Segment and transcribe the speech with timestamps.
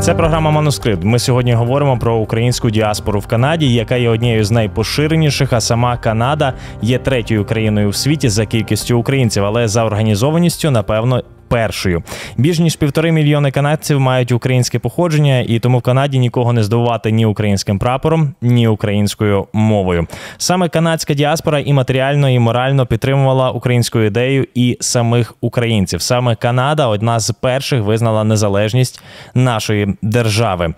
[0.00, 1.04] Це програма Манускрипт.
[1.04, 5.52] Ми сьогодні говоримо про українську діаспору в Канаді, яка є однією з найпоширеніших.
[5.52, 11.22] А сама Канада є третьою країною в світі за кількістю українців, але за організованістю, напевно,
[11.50, 12.02] першою.
[12.36, 17.12] Більш ніж півтори мільйони канадців мають українське походження, і тому в Канаді нікого не здивувати
[17.12, 20.06] ні українським прапором, ні українською мовою.
[20.38, 26.02] Саме канадська діаспора і матеріально, і морально підтримувала українську ідею і самих українців.
[26.02, 29.02] Саме Канада одна з перших визнала незалежність
[29.34, 30.74] нашої держави.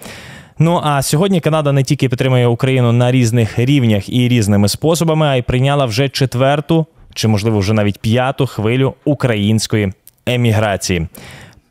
[0.59, 5.37] Ну а сьогодні Канада не тільки підтримує Україну на різних рівнях і різними способами, а
[5.37, 9.93] й прийняла вже четверту чи можливо вже навіть п'яту хвилю української
[10.27, 11.09] еміграції,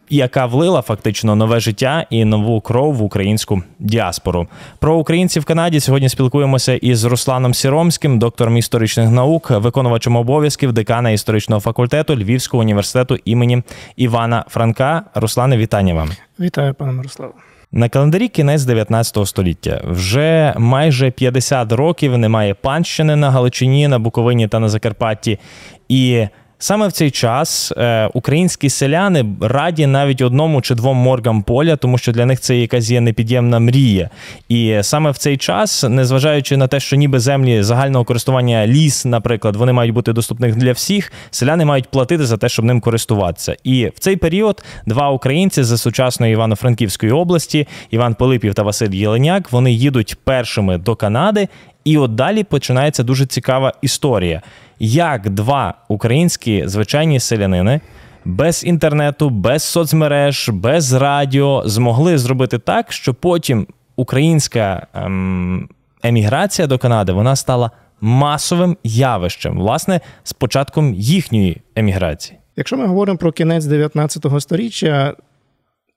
[0.09, 4.47] яка влила фактично нове життя і нову кров в українську діаспору.
[4.79, 11.09] Про українців в Канаді сьогодні спілкуємося із Русланом Сіромським, доктором історичних наук, виконувачем обов'язків декана
[11.09, 13.63] історичного факультету Львівського університету імені
[13.95, 15.03] Івана Франка.
[15.15, 16.09] Руслане, вітання вам.
[16.39, 17.33] Вітаю, пане Мирославе.
[17.73, 24.47] На календарі кінець 19 століття вже майже 50 років немає панщини на Галичині, на Буковині
[24.47, 25.39] та на Закарпатті.
[25.89, 26.27] І
[26.63, 31.97] Саме в цей час е, українські селяни раді навіть одному чи двом моргам поля, тому
[31.97, 34.09] що для них це якась є непід'ємна мрія.
[34.49, 39.55] І саме в цей час, незважаючи на те, що ніби землі загального користування ліс, наприклад,
[39.55, 43.55] вони мають бути доступних для всіх, селяни мають платити за те, щоб ним користуватися.
[43.63, 49.51] І в цей період два українці з сучасної Івано-Франківської області, Іван Пилипів та Василь Єленяк,
[49.51, 51.47] вони їдуть першими до Канади.
[51.83, 54.41] І от далі починається дуже цікава історія
[54.83, 57.81] як два українські звичайні селянини
[58.25, 65.69] без інтернету, без соцмереж, без радіо змогли зробити так, що потім українська ем,
[66.03, 72.39] еміграція до Канади вона стала масовим явищем, власне, з початком їхньої еміграції.
[72.55, 75.15] Якщо ми говоримо про кінець 19 століття,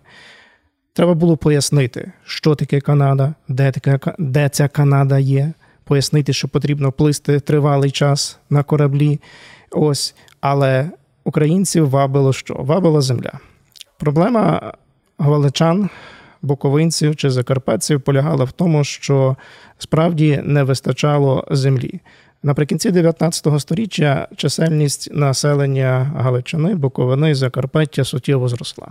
[0.92, 5.52] Треба було пояснити, що таке Канада, де таке, де ця Канада є
[5.84, 9.20] пояснити, що потрібно плисти тривалий час на кораблі.
[9.70, 10.90] Ось, але
[11.24, 12.54] українців вабило що?
[12.54, 13.32] Вабила земля.
[13.98, 14.72] Проблема
[15.18, 15.90] галичан,
[16.42, 19.36] буковинців чи закарпатців полягала в тому, що
[19.78, 22.00] справді не вистачало землі.
[22.42, 28.88] Наприкінці 19 століття чисельність населення Галичини, Буковини, Закарпаття суттєво зросла.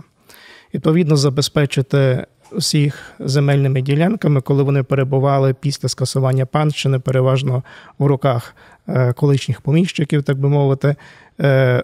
[0.74, 2.26] Відповідно, забезпечити
[2.56, 7.62] всіх земельними ділянками, коли вони перебували після скасування панщини, переважно
[7.98, 8.56] в руках
[8.88, 10.96] е, колишніх поміщиків, так би мовити,
[11.40, 11.82] е,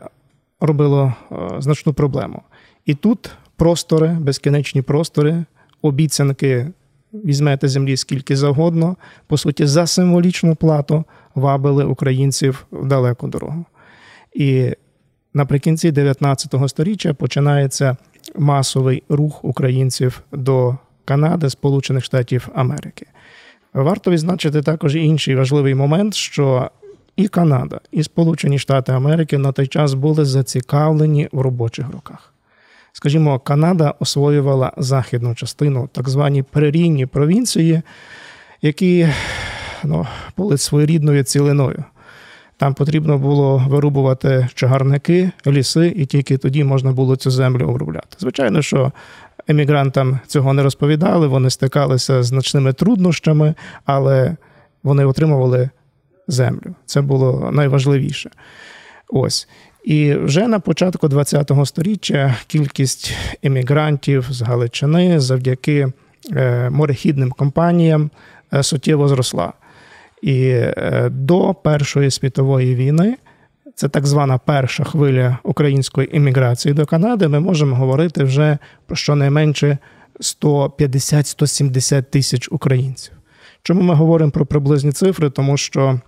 [0.60, 2.42] робило е, значну проблему.
[2.86, 5.44] І тут простори, безкінечні простори,
[5.82, 6.66] обіцянки.
[7.12, 8.96] Візьмете землі скільки завгодно,
[9.26, 13.64] по суті, за символічну плату вабили українців в далеку дорогу.
[14.34, 14.74] І
[15.34, 17.96] наприкінці 19 століття починається
[18.36, 23.06] масовий рух українців до Канади, Сполучених Штатів Америки.
[23.74, 26.70] Варто відзначити також інший важливий момент, що
[27.16, 32.34] і Канада, і Сполучені Штати Америки на той час були зацікавлені в робочих руках.
[32.92, 37.82] Скажімо, Канада освоювала західну частину, так звані перерійні провінції,
[38.62, 39.08] які
[39.84, 40.06] ну,
[40.36, 41.84] були своєрідною цілиною.
[42.58, 48.16] Там потрібно було вирубувати чагарники, ліси, і тільки тоді можна було цю землю обробляти.
[48.18, 48.92] Звичайно, що
[49.48, 53.54] емігрантам цього не розповідали, вони стикалися з значними труднощами,
[53.84, 54.36] але
[54.82, 55.70] вони отримували
[56.28, 56.74] землю.
[56.86, 58.30] Це було найважливіше.
[59.08, 59.48] Ось.
[59.84, 65.92] І вже на початку ХХ століття кількість емігрантів з Галичини завдяки
[66.32, 68.10] е, морехідним компаніям
[68.52, 69.52] е, суттєво зросла.
[70.22, 73.16] І е, до Першої світової війни,
[73.74, 79.78] це так звана перша хвиля української імміграції до Канади, ми можемо говорити вже про щонайменше
[80.20, 83.12] 150-170 тисяч українців.
[83.62, 85.30] Чому ми говоримо про приблизні цифри?
[85.30, 86.00] Тому що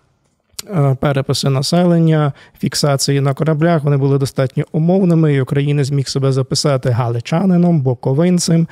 [1.00, 7.80] переписи населення, фіксації на кораблях вони були достатньо умовними, і Україна зміг себе записати галичанином,
[7.80, 8.68] боковинцем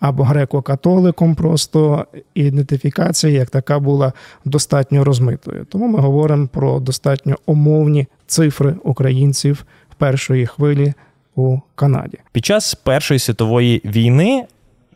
[0.00, 1.34] або греко-католиком.
[1.34, 4.12] Просто ідентифікація як така була
[4.44, 5.66] достатньо розмитою.
[5.68, 10.94] Тому ми говоримо про достатньо умовні цифри українців в першої хвилі
[11.34, 12.18] у Канаді.
[12.32, 14.44] Під час Першої світової війни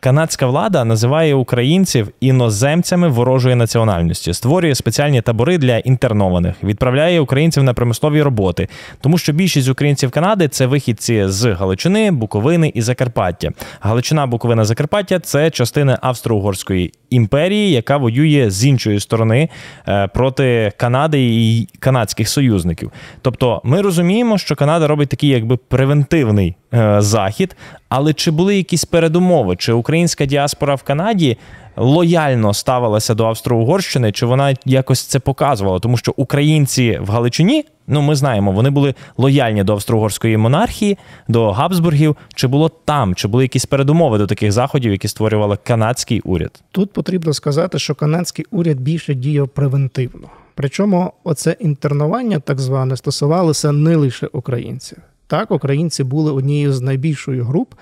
[0.00, 7.74] Канадська влада називає українців іноземцями ворожої національності, створює спеціальні табори для інтернованих, відправляє українців на
[7.74, 8.68] промислові роботи,
[9.00, 13.50] тому що більшість українців Канади це вихідці з Галичини, Буковини і Закарпаття.
[13.80, 19.48] Галичина, Буковина, Закарпаття це частини Австро-Угорської імперії, яка воює з іншої сторони
[19.88, 22.92] е, проти Канади і канадських союзників.
[23.22, 27.56] Тобто, ми розуміємо, що Канада робить такий якби превентивний е, захід.
[27.88, 29.56] Але чи були якісь передумови?
[29.56, 31.38] Чи українська діаспора в Канаді
[31.76, 35.78] лояльно ставилася до Австро-Угорщини, чи вона якось це показувала?
[35.78, 40.98] Тому що українці в Галичині, ну ми знаємо, вони були лояльні до австро-угорської монархії,
[41.28, 42.16] до Габсбургів.
[42.34, 46.62] Чи було там, чи були якісь передумови до таких заходів, які створювали канадський уряд?
[46.72, 50.28] Тут потрібно сказати, що канадський уряд більше діяв превентивно.
[50.54, 54.98] Причому оце інтернування, так зване, стосувалося не лише українців.
[55.26, 57.74] Так, українці були однією з найбільшої груп,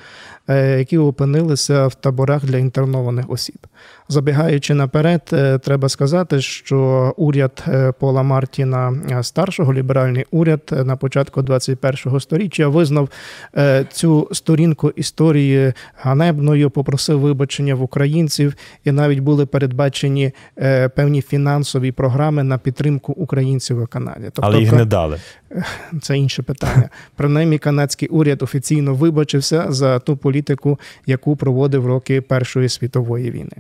[0.53, 3.67] які опинилися в таборах для інтернованих осіб.
[4.09, 11.41] Забігаючи наперед, е, треба сказати, що уряд е, Пола Мартіна старшого, ліберальний уряд на початку
[11.41, 13.09] 21-го сторіччя визнав
[13.93, 18.55] цю сторінку історії ганебною, попросив вибачення в українців,
[18.85, 20.33] і навіть були передбачені
[20.95, 24.25] певні фінансові програми на підтримку українців у Канаді.
[24.25, 25.19] Тобто, Але їх не дали.
[26.03, 26.89] Це інше питання.
[27.17, 33.57] Принаймні, канадський уряд офіційно вибачився за ту політику, яку проводив роки Першої світової війни.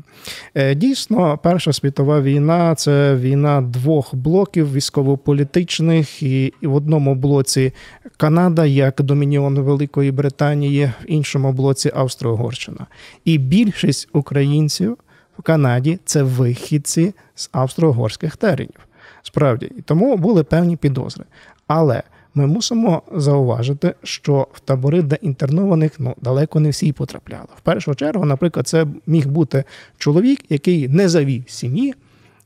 [0.54, 7.72] Е, дійсно, Перша світова війна це війна двох блоків військово-політичних, і в одному блоці
[8.16, 12.86] Канада як домініон Великої Британії, в іншому блоці Австро-Угорщина.
[13.25, 14.98] І більшість українців
[15.38, 18.88] в Канаді це вихідці з австро-угорських теренів.
[19.22, 21.25] Справді, і тому були певні підозри.
[21.66, 22.02] Але
[22.34, 27.48] ми мусимо зауважити, що в табори для інтернованих ну далеко не всі потрапляли.
[27.56, 29.64] В першу чергу, наприклад, це міг бути
[29.98, 31.94] чоловік, який не завів сім'ї,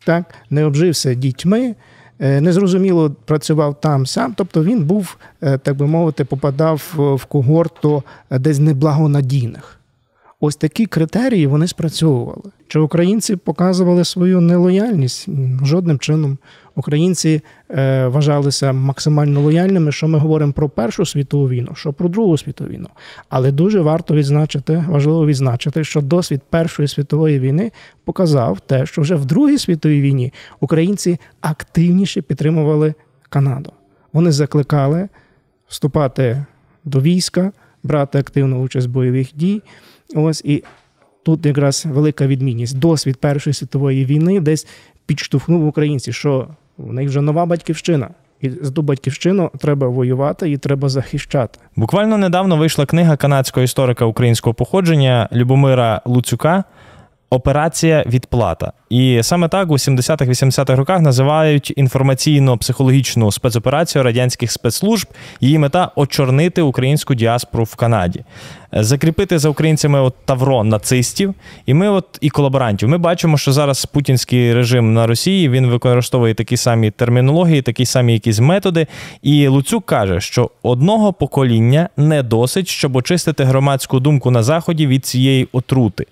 [0.05, 1.75] так не обжився дітьми.
[2.21, 8.03] Е, незрозуміло працював там сам, тобто він був, е, так би мовити, попадав в когорту
[8.31, 9.78] десь неблагонадійних.
[10.41, 12.51] Ось такі критерії вони спрацьовували.
[12.69, 15.29] Чи українці показували свою нелояльність?
[15.65, 16.39] Жодним чином.
[16.75, 17.41] Українці
[17.71, 22.71] е, вважалися максимально лояльними, що ми говоримо про Першу світову війну, що про Другу світову
[22.71, 22.89] війну.
[23.29, 27.73] Але дуже варто відзначити, важливо відзначити, що досвід Першої світової війни
[28.05, 32.95] показав те, що вже в Другій світовій війні українці активніше підтримували
[33.29, 33.73] Канаду.
[34.13, 35.09] Вони закликали
[35.69, 36.45] вступати
[36.85, 37.53] до війська,
[37.83, 39.63] брати активну участь в бойових дій.
[40.15, 40.65] Ось і
[41.23, 42.79] тут якраз велика відмінність.
[42.79, 44.67] Досвід Першої світової війни десь
[45.07, 48.11] підштовхнув українців, що в них вже нова батьківщина.
[48.41, 51.59] І з ту батьківщину треба воювати і треба захищати.
[51.77, 56.65] Буквально недавно вийшла книга канадського історика українського походження Любомира Луцюка
[57.31, 58.73] Операція відплата.
[58.91, 65.09] І саме так у 70-х-80-х роках називають інформаційно-психологічну спецоперацію радянських спецслужб.
[65.41, 68.25] Її мета очорнити українську діаспору в Канаді,
[68.73, 71.35] закріпити за українцями от таврон нацистів,
[71.67, 72.89] і ми, от і колаборантів.
[72.89, 78.13] Ми бачимо, що зараз путінський режим на Росії він використовує такі самі термінології, такі самі
[78.13, 78.87] якісь методи.
[79.23, 85.07] І Луцюк каже, що одного покоління не досить, щоб очистити громадську думку на заході від
[85.07, 86.07] цієї отрути.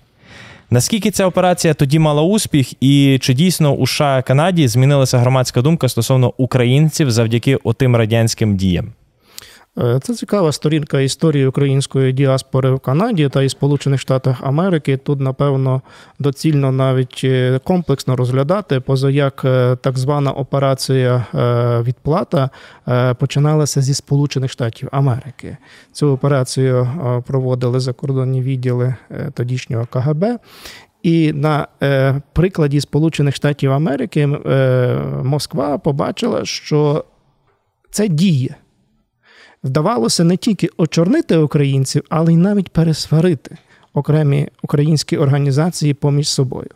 [0.69, 5.89] Наскільки ця операція тоді мала успіх, і чи дійсно у США Канаді змінилася громадська думка
[5.89, 8.93] стосовно українців завдяки отим радянським діям?
[9.79, 14.97] Е, це цікава сторінка історії української діаспори в Канаді та і Сполучених Штатах Америки.
[14.97, 15.81] Тут, напевно,
[16.19, 21.25] доцільно навіть е, комплексно розглядати, поза як е, так звана операція
[21.83, 22.49] відплата
[23.19, 25.57] починалася зі Сполучених Штатів Америки.
[25.91, 26.89] Цю операцію
[27.27, 28.95] проводили закордонні відділи
[29.33, 30.23] тодішнього КГБ.
[31.03, 31.67] І на
[32.33, 34.27] прикладі Сполучених Штатів Америки
[35.23, 37.05] Москва побачила, що
[37.91, 38.55] це діє
[39.63, 43.57] вдавалося не тільки очорнити українців, але й навіть пересварити
[43.93, 46.69] окремі українські організації поміж собою.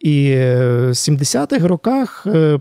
[0.00, 2.58] І в 70-х роках, е,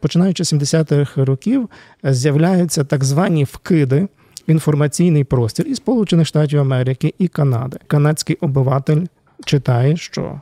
[0.00, 1.70] починаючи з 70-х років,
[2.02, 4.08] з'являються так звані вкиди
[4.48, 7.78] в інформаційний простір і Сполучених Штатів Америки, і Канади.
[7.86, 9.02] Канадський обиватель
[9.44, 10.40] читає, що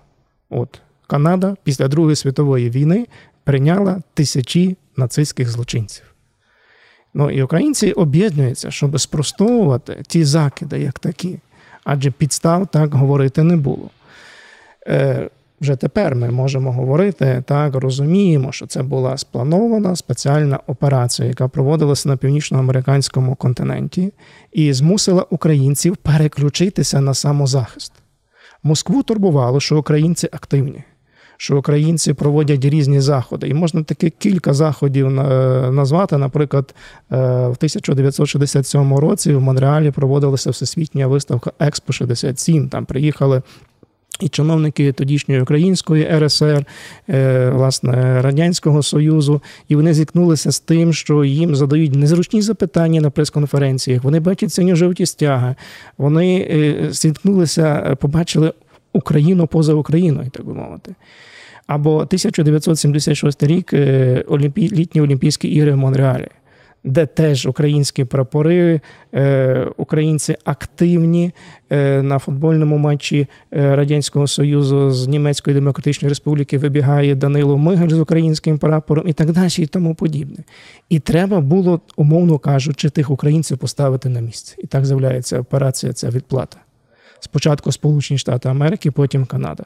[0.51, 3.07] от Канада після Другої світової війни
[3.45, 6.06] прийняла тисячі нацистських злочинців.
[7.19, 11.39] Ну і українці об'єднуються, щоб спростовувати ті закиди, як такі,
[11.85, 13.91] адже підстав так говорити не було.
[14.87, 15.31] Е,
[15.61, 22.09] Вже тепер ми можемо говорити так, розуміємо, що це була спланована спеціальна операція, яка проводилася
[22.09, 24.13] на північноамериканському континенті,
[24.53, 27.93] і змусила українців переключитися на самозахист.
[28.63, 30.85] Москву турбувало, що українці активні,
[31.37, 33.49] що українці проводять різні заходи.
[33.49, 36.17] І можна таки кілька заходів назвати.
[36.19, 36.75] Наприклад,
[37.13, 37.17] е,
[37.49, 42.69] в 1967 році в Монреалі проводилася всесвітня виставка Експо 67.
[42.69, 43.43] Там приїхали.
[44.21, 46.67] І чиновники тодішньої української РСР,
[47.09, 53.11] е, власне, Радянського Союзу, і вони зіткнулися з тим, що їм задають незручні запитання на
[53.11, 54.05] прес-конференціях.
[54.05, 55.55] Вони бачать синьо жовті стяги.
[55.99, 58.53] Вони е, зіткнулися, побачили
[58.97, 60.95] Україну поза Україною, так би мовити.
[61.67, 64.25] Або 1976 рік е,
[64.57, 66.29] літні Олімпійські ігри в Монреалі
[66.87, 68.81] де теж українські прапори,
[69.15, 71.33] е, українці активні
[71.71, 78.59] е, на футбольному матчі Радянського Союзу з Німецької Демократичної Республіки вибігає Данило Мигель з українським
[78.59, 80.39] прапором і так далі, і тому подібне.
[80.89, 84.57] І треба було, умовно кажучи, тих українців поставити на місце.
[84.59, 86.59] І так з'являється операція ця відплата.
[87.21, 89.65] Спочатку Сполучені Штати Америки, потім Канада.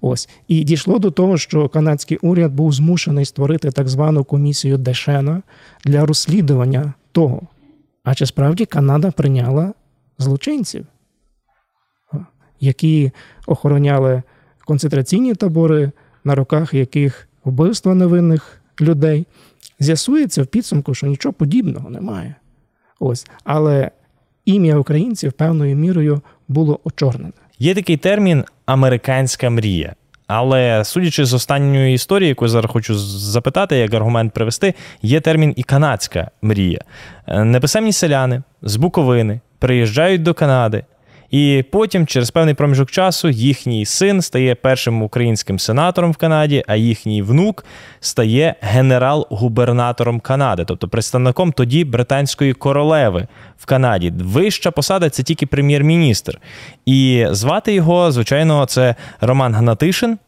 [0.00, 5.42] Ось і дійшло до того, що канадський уряд був змушений створити так звану комісію Дешена
[5.84, 7.42] для розслідування того,
[8.04, 9.74] а чи справді Канада прийняла
[10.18, 10.86] злочинців,
[12.60, 13.10] які
[13.46, 14.22] охороняли
[14.64, 15.92] концентраційні табори,
[16.24, 19.26] на руках яких вбивства невинних людей.
[19.80, 22.34] З'ясується в підсумку, що нічого подібного немає.
[23.00, 23.90] Ось, але
[24.44, 27.32] ім'я українців певною мірою було очорнене.
[27.58, 29.94] Є такий термін американська мрія.
[30.26, 35.62] Але судячи з останньої історії, яку зараз хочу запитати, як аргумент привести, є термін і
[35.62, 36.80] канадська мрія.
[37.26, 40.84] Е, неписемні селяни з Буковини приїжджають до Канади,
[41.34, 46.76] і потім, через певний проміжок часу, їхній син стає першим українським сенатором в Канаді, а
[46.76, 47.64] їхній внук
[48.00, 53.26] стає генерал-губернатором Канади, тобто представником тоді британської королеви
[53.58, 54.12] в Канаді.
[54.18, 56.40] Вища посада це тільки прем'єр-міністр.
[56.86, 60.18] І звати його, звичайно, це Роман Гнатишин.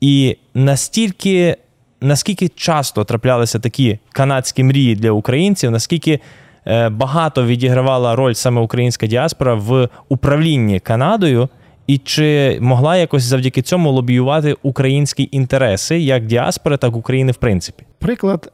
[0.00, 1.56] І настільки,
[2.00, 6.20] наскільки часто траплялися такі канадські мрії для українців, наскільки.
[6.66, 11.48] Е, багато відігравала роль саме українська діаспора в управлінні Канадою,
[11.86, 17.36] і чи могла якось завдяки цьому лобіювати українські інтереси як діаспори, так і України в
[17.36, 17.84] принципі?
[17.98, 18.52] Приклад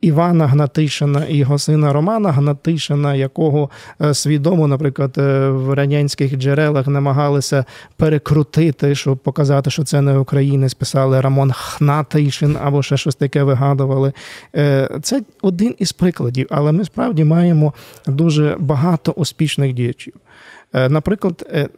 [0.00, 6.86] Івана Гнатишина і його сина Романа Гнатишина, якого е, свідомо, наприклад, е, в радянських джерелах
[6.86, 7.64] намагалися
[7.96, 14.12] перекрутити, щоб показати, що це не українець, писали Рамон Хнатишин або ще щось таке вигадували.
[14.56, 17.74] Е, це один із прикладів, але ми справді маємо
[18.06, 20.14] дуже багато успішних діячів.
[20.72, 21.68] Наприклад,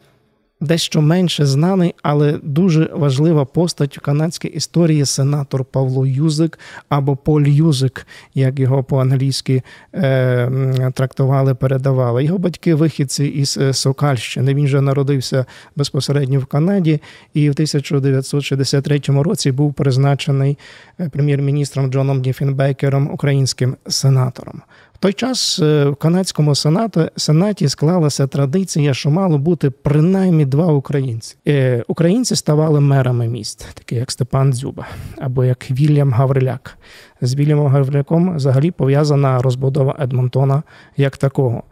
[0.60, 7.46] дещо менше знаний, але дуже важлива постать в канадській історії сенатор Павло Юзик або Поль
[7.46, 9.62] Юзик, як його по-англійськи
[9.94, 12.24] е, трактували, передавали.
[12.24, 14.54] Його батьки вихідці із е, Сокальщини.
[14.54, 15.44] Він же народився
[15.76, 17.00] безпосередньо в Канаді
[17.34, 20.58] і в 1963 році був призначений
[21.00, 24.62] е, прем'єр-міністром Джоном Діфінбекером, українським сенатором
[25.00, 31.36] той час е, в канадському сенаті, сенаті склалася традиція, що мало бути принаймні два українці.
[31.48, 34.86] Е, українці ставали мерами міст, такі як Степан Дзюба
[35.18, 36.78] або як Вільям Гавриляк.
[37.20, 40.62] З Вільямом Гавриляком взагалі пов'язана розбудова Едмонтона
[40.96, 41.62] як такого.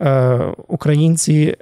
[0.00, 1.56] Е, українці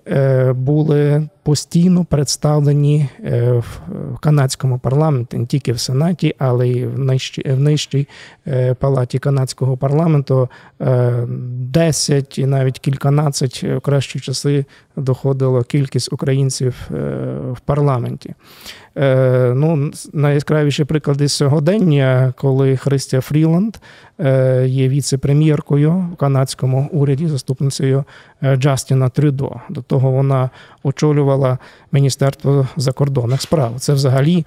[0.54, 7.42] були постійно представлені е, в канадському парламенті, не тільки в Сенаті, але й в нижчій,
[7.46, 8.08] в нижчій
[8.46, 10.48] е, палаті канадського парламенту
[10.80, 14.64] 10 е, і навіть кільканадцять в кращі часи
[14.96, 16.74] доходило кількість українців
[17.52, 18.34] в парламенті.
[18.96, 23.76] Ну, Найяскравіші приклади сьогодення, коли Христя Фріланд
[24.64, 28.04] є віце-прем'єркою в канадському уряді, заступницею
[28.56, 29.50] Джастіна Трюдо.
[29.68, 30.50] До того вона
[30.82, 31.58] очолювала
[31.92, 33.72] Міністерство закордонних справ.
[33.78, 34.44] Це взагалі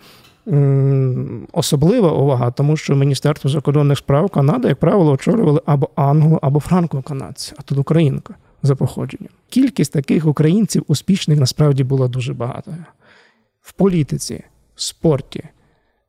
[1.51, 7.54] особлива увага, тому що Міністерство закордонних справ Канади, як правило, очолювали або англо, або франко-канадці,
[7.58, 9.30] а тут українка за походженням.
[9.50, 12.72] Кількість таких українців успішних насправді була дуже багато.
[13.68, 14.44] В політиці,
[14.76, 15.44] в спорті.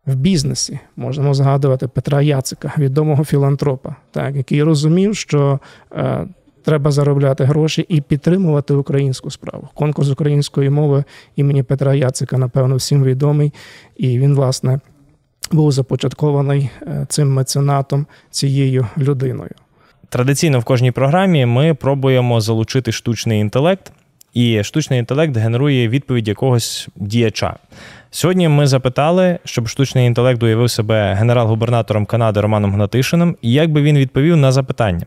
[0.06, 5.60] В бізнесі можемо згадувати Петра Яцика, відомого філантропа, так, який розумів, що
[5.92, 6.26] е,
[6.64, 9.68] Треба заробляти гроші і підтримувати українську справу.
[9.74, 11.04] Конкурс української мови
[11.36, 13.52] імені Петра Яцика, напевно, всім відомий,
[13.96, 14.80] і він, власне,
[15.52, 19.50] був започаткований е, цим меценатом, цією людиною.
[20.08, 23.92] Традиційно в кожній програмі ми пробуємо залучити штучний інтелект,
[24.38, 27.54] і штучний інтелект генерує відповідь якогось діяча.
[28.10, 33.82] Сьогодні ми запитали, щоб штучний інтелект уявив себе генерал-губернатором Канади Романом Гнатишином, і як би
[33.82, 35.06] він відповів на запитання.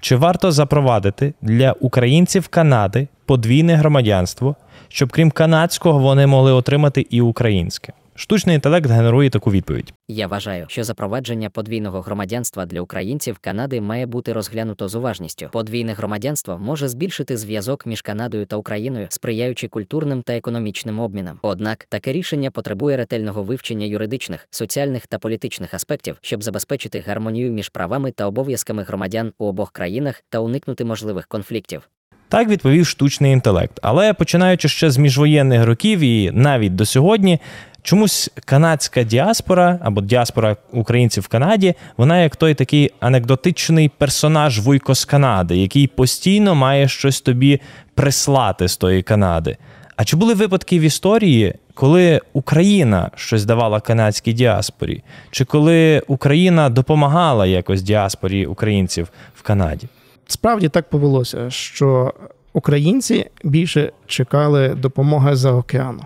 [0.00, 4.56] Чи варто запровадити для українців Канади подвійне громадянство,
[4.88, 7.92] щоб крім канадського вони могли отримати і українське?
[8.14, 9.92] Штучний інтелект генерує таку відповідь.
[10.08, 15.48] Я вважаю, що запровадження подвійного громадянства для українців Канади має бути розглянуто з уважністю.
[15.52, 21.38] Подвійне громадянство може збільшити зв'язок між Канадою та Україною, сприяючи культурним та економічним обмінам.
[21.42, 27.68] Однак таке рішення потребує ретельного вивчення юридичних, соціальних та політичних аспектів, щоб забезпечити гармонію між
[27.68, 31.88] правами та обов'язками громадян у обох країнах та уникнути можливих конфліктів.
[32.30, 33.78] Так відповів штучний інтелект.
[33.82, 37.38] Але починаючи ще з міжвоєнних років і навіть до сьогодні,
[37.82, 44.94] чомусь канадська діаспора або діаспора українців в Канаді, вона як той такий анекдотичний персонаж Вуйко
[44.94, 47.60] з Канади, який постійно має щось тобі
[47.94, 49.56] прислати з тої Канади.
[49.96, 56.68] А чи були випадки в історії, коли Україна щось давала канадській діаспорі, чи коли Україна
[56.68, 59.88] допомагала якось діаспорі українців в Канаді?
[60.30, 62.14] Справді так повелося, що
[62.52, 66.02] українці більше чекали допомоги за океану.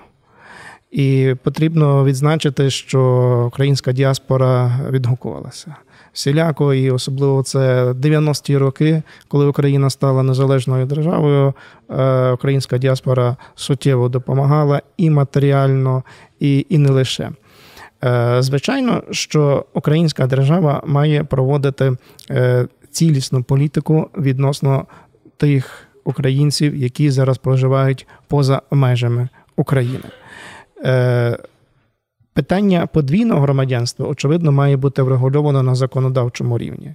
[0.91, 3.01] І потрібно відзначити, що
[3.47, 5.75] українська діаспора відгукувалася.
[6.13, 11.55] Всіляко, і особливо це 90-ті роки, коли Україна стала незалежною державою.
[11.91, 16.03] е, Українська діаспора суттєво допомагала і матеріально,
[16.41, 17.31] і, і не лише.
[18.05, 21.97] Е, Звичайно, що українська держава має проводити
[22.31, 24.87] е, цілісну політику відносно
[25.37, 30.05] тих українців, які зараз проживають поза межами України.
[30.85, 31.39] Е,
[32.35, 36.95] Питання подвійного громадянства, очевидно, має бути врегульовано на законодавчому рівні.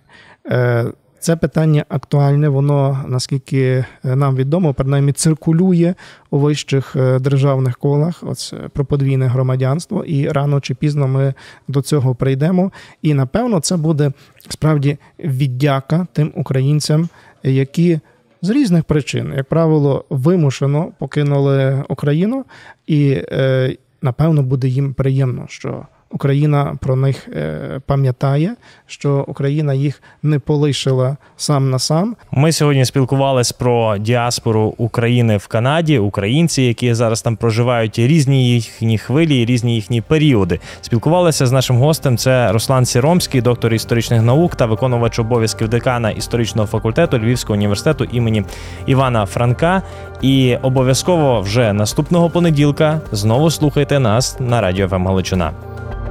[1.19, 5.93] Е, Це питання актуальне, воно, наскільки нам відомо, принаймні циркулює
[6.29, 11.33] у вищих е, державних колах оце, про подвійне громадянство, і рано чи пізно ми
[11.67, 12.71] до цього прийдемо.
[13.01, 14.11] І напевно це буде
[14.49, 17.09] справді віддяка тим українцям,
[17.43, 17.99] які
[18.41, 22.45] з різних причин, як правило, вимушено покинули Україну,
[22.87, 28.55] і е, напевно буде їм приємно, що Україна про них е, пам'ятає,
[28.87, 32.15] що Україна їх не полишила сам на сам.
[32.31, 38.97] Ми сьогодні спілкувалися про діаспору України в Канаді, українці, які зараз там проживають, різні їхні
[38.97, 40.59] хвилі, різні їхні періоди.
[40.81, 42.17] Спілкувалися з нашим гостем.
[42.17, 48.43] Це Руслан Сіромський, доктор історичних наук та виконувач обов'язків декана історичного факультету Львівського університету імені
[48.85, 49.81] Івана Франка.
[50.21, 55.68] І обов'язково вже наступного понеділка знову слухайте нас на радіо ФМ Галичина.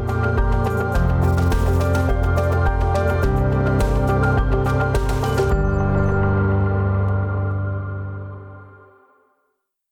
[0.09, 0.58] you